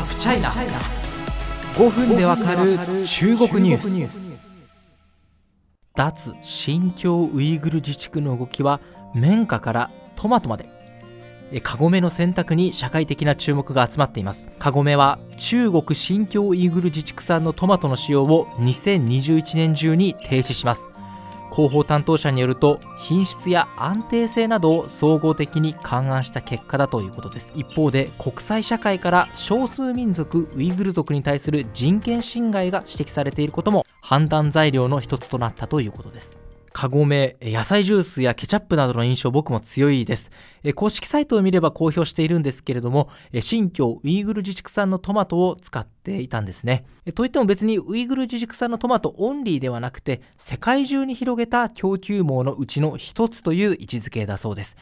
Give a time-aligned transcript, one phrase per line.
[0.00, 0.50] ハフチャイナ
[1.74, 4.38] 5分でわかる中国ニュース
[5.94, 8.80] 脱新疆ウイグル自治区の動きは
[9.14, 10.64] 綿花からトマトまで。
[11.62, 14.46] カゴメの選択に社会的な注目が集まっています。
[14.58, 20.88] カゴメは中国新疆ウイグル自治区産のトマトの使用を2021年中に停止します
[21.50, 27.52] 広報担当者によると品質や安定性などを総合的に勘案した結果だということです。
[27.54, 36.49] 一方で国際社会から少数民族ウイグル族に対する人権侵害が指摘されていることも判断材料の一つとなったということです。
[36.72, 40.30] カゴメ、野菜ジュースやケチャップなどの印象僕も強いです。
[40.76, 43.08] 公式サイトを見れば公表しているんですけれども、
[43.40, 46.84] 新疆ウイグル自治区産のトマトを使っていたんですね。
[47.14, 54.76] といっても別にウイグル自治区産のトマトオンリーではなくて、世界中に広げた供給網のうちの一つという位置づけだそうです。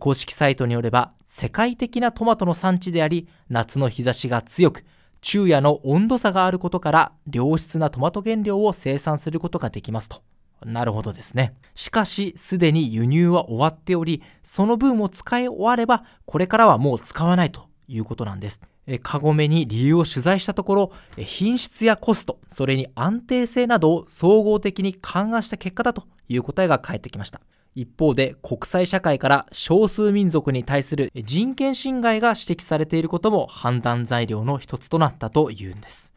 [0.00, 4.84] 公式サイトによれば、世界的なトマトの産地であり、夏の日差しが強く、
[5.22, 10.22] 昼夜の温度差があることから、良質なトマト原料を生産することができますと。
[10.64, 11.54] なるほどですね。
[11.74, 18.60] しかし、すでに輸入は終わっており、その分を使い終われば、これからはもう使わないということなんです。
[19.02, 27.40] カゴメに理由を取材したところ、品質やコスト、それに安定性などを総合的に勘案した結果だという答えが返ってきました。
[27.74, 36.12] 一方で国際社会から少数民族に対する人権侵害が指摘されていることも判断材料の一つとなったというんです。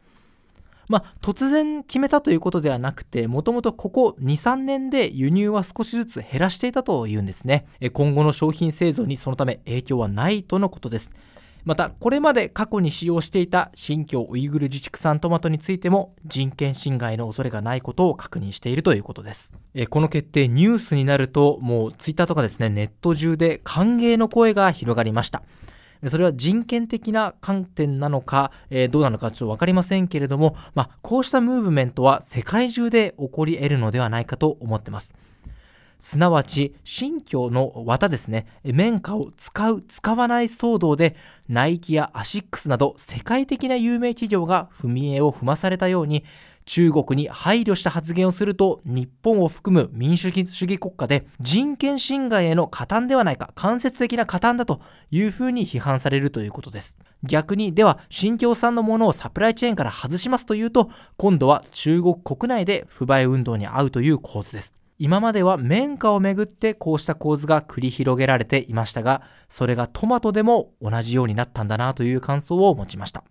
[0.88, 7.66] まあ、突然決めたということではなくて、もともとここ2、3年で輸入は少しずつ減らしていたというんですね。
[7.92, 11.10] 今後の商品製造にそのため影響はないとのことです。
[11.64, 19.52] また、これまで過去に使用していた新疆ウイグル自治区産トマトについても人権侵害の恐れがないことを確認しているということです。
[19.88, 25.44] この決定ニュースになると、もうツイッターとかですね、ネット中で歓迎の声が広がりました。
[26.08, 35.14] それは人権的な観点なのか、えー、どうなのかちょっとわかりませんけれども、まあ、こうしたムーブメントは世界中で起こり得るのではないかと思ってます。
[36.02, 41.14] すなわち、新疆の綿ですね、綿花を使う、使わない騒動で、
[41.48, 46.24] ナイキやアシックスなど世界的な有名企業が踏み絵を踏まされたように、
[46.64, 54.80] 中国に配慮した発言をすると日本を含む民主主義国家で人権侵害への加担ではないか間接的な加担だと
[55.10, 56.96] いうふうに批判されるということです。
[57.24, 64.81] 逆にでは新疆産のものをサプライチェーンから外しますというと今度は中国国内で不買運動に遭うという構図です。
[65.04, 73.24] 今までは綿花をめぐってこうした構図が繰り広げられていましたがそれがトマトでも同じようになったんだなという感想を持ちました。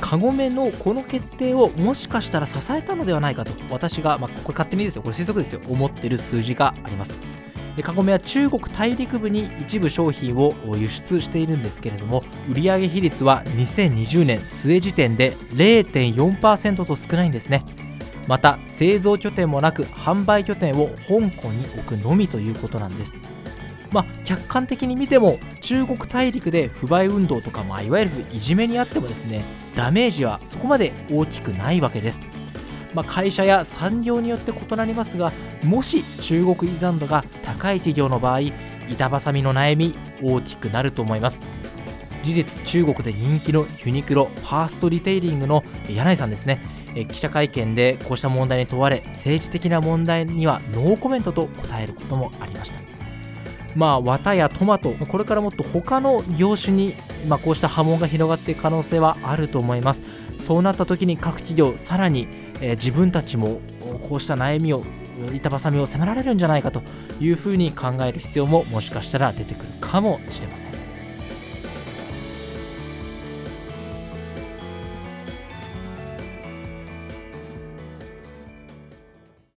[0.00, 5.02] カゴメのこの決定をもしかしたら支えたのではないかと私が、まあ、これ勝手にですよ。
[5.02, 5.60] これ推測ですよ。
[5.68, 7.12] 思ってる数字があります。
[7.82, 17.89] カゴメは中国大陸部に一部商品を輸出しているんですけれども売上比率は2020年末時点で0.4%と少ないんですね。
[18.30, 23.16] また製造拠点もなく販売拠点を香港に置くのみということなんです。
[23.90, 29.42] まあ、客観的に見ても中国大陸で不買運動とか、まあ、いわゆるいじめにあってもですね
[29.74, 32.22] ダメージはそこまで大きくないわけです、
[32.94, 35.32] まあ、会社や産業によって異なりますが
[35.64, 38.42] もし中国依存度が高い企業の場合
[38.88, 41.40] 板挟みの悩み大きくなると思います。
[42.22, 46.60] 事実中国で人気のユニクロファーストリテイリングの柳井さんですね。
[47.08, 52.90] 記者会見でこうした問題に問われ政治的な問題にはノーコメントと答えることもありました
[53.76, 56.94] まあ、綿やトマト、これからもっと他の業種に、
[57.28, 60.02] まあ、こうした波紋が広がっていく可能性はあると思います。
[60.40, 62.26] そうなった時に各企業、さらに、
[62.60, 63.60] え、自分たちも
[64.08, 64.82] こうした悩みを、
[65.34, 66.82] 板挟みを迫られるんじゃないかと
[67.20, 70.69] いうふうに考える必要ももしかしたら出てくるかもしれません。